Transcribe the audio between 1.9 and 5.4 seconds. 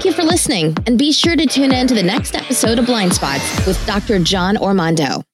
the next episode of Blind Spots with Dr. John Ormondo.